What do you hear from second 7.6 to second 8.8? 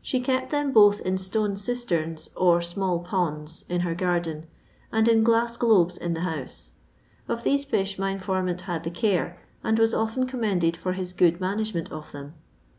fish my informant